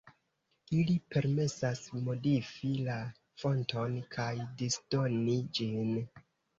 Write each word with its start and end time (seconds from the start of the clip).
Ili 0.77 0.95
permesas 1.15 1.83
modifi 2.09 2.71
la 2.89 2.97
fonton 3.45 3.97
kaj 4.19 4.29
disdoni 4.59 5.41
ĝin. 5.63 5.99